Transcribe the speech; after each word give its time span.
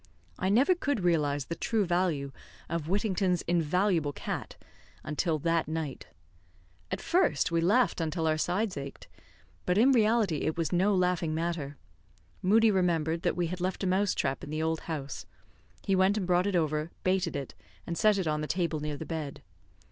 I 0.39 0.49
never 0.49 0.73
could 0.73 1.01
realise 1.01 1.45
the 1.45 1.53
true 1.55 1.85
value 1.85 2.31
of 2.69 2.87
Whittington's 2.89 3.43
invaluable 3.43 4.13
cat 4.13 4.55
until 5.03 5.37
that 5.37 5.67
night. 5.67 6.07
At 6.89 6.99
first 6.99 7.51
we 7.51 7.61
laughed 7.61 8.01
until 8.01 8.25
our 8.25 8.39
sides 8.39 8.77
ached, 8.77 9.07
but 9.67 9.77
in 9.77 9.91
reality 9.91 10.37
it 10.37 10.57
was 10.57 10.71
no 10.71 10.95
laughing 10.95 11.35
matter. 11.35 11.77
Moodie 12.41 12.71
remembered 12.71 13.21
that 13.21 13.35
we 13.37 13.45
had 13.45 13.61
left 13.61 13.83
a 13.83 13.87
mouse 13.87 14.15
trap 14.15 14.43
in 14.43 14.49
the 14.49 14.63
old 14.63 14.79
house; 14.79 15.27
he 15.85 15.95
went 15.95 16.17
and 16.17 16.25
brought 16.25 16.47
it 16.47 16.55
over, 16.55 16.89
baited 17.03 17.35
it, 17.35 17.53
and 17.85 17.95
set 17.95 18.17
it 18.17 18.25
on 18.25 18.41
the 18.41 18.47
table 18.47 18.79
near 18.79 18.97
the 18.97 19.05
bed. 19.05 19.43